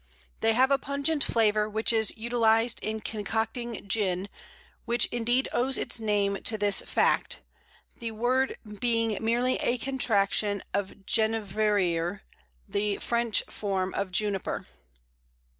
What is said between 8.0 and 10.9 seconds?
word being merely a contraction of